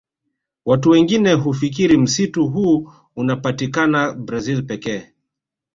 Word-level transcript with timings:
Watu 0.65 0.89
wengine 0.89 1.33
hufikiri 1.33 1.97
msitu 1.97 2.47
huu 2.47 2.91
unapatikana 3.15 4.13
Brazil 4.13 4.63
pekee 4.63 5.13